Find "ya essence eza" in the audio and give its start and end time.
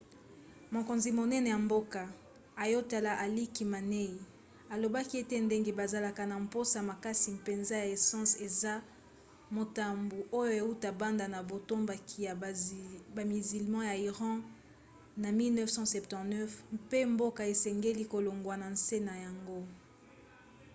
7.81-8.73